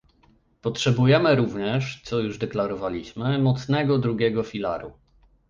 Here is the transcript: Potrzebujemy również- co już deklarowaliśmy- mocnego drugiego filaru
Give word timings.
Potrzebujemy 0.61 1.35
również- 1.35 1.95
co 2.05 2.19
już 2.19 2.37
deklarowaliśmy- 2.37 3.39
mocnego 3.39 3.97
drugiego 3.97 4.43
filaru 4.43 4.91